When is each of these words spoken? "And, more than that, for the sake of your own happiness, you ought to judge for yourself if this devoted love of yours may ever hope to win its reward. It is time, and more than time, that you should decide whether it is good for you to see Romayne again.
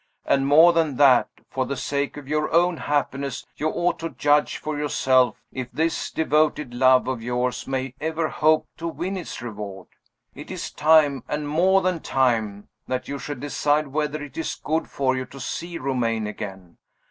"And, 0.25 0.47
more 0.47 0.73
than 0.73 0.95
that, 0.95 1.29
for 1.51 1.67
the 1.67 1.77
sake 1.77 2.17
of 2.17 2.27
your 2.27 2.51
own 2.51 2.75
happiness, 2.77 3.45
you 3.55 3.69
ought 3.69 3.99
to 3.99 4.09
judge 4.09 4.57
for 4.57 4.75
yourself 4.75 5.43
if 5.51 5.71
this 5.71 6.09
devoted 6.09 6.73
love 6.73 7.07
of 7.07 7.21
yours 7.21 7.67
may 7.67 7.93
ever 8.01 8.27
hope 8.27 8.67
to 8.77 8.87
win 8.87 9.15
its 9.15 9.43
reward. 9.43 9.89
It 10.33 10.49
is 10.49 10.71
time, 10.71 11.23
and 11.27 11.47
more 11.47 11.83
than 11.83 11.99
time, 11.99 12.67
that 12.87 13.07
you 13.07 13.19
should 13.19 13.41
decide 13.41 13.89
whether 13.89 14.23
it 14.23 14.39
is 14.39 14.55
good 14.55 14.87
for 14.87 15.15
you 15.15 15.25
to 15.27 15.39
see 15.39 15.77
Romayne 15.77 16.25
again. 16.25 16.79